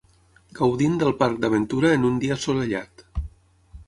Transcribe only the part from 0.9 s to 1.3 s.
del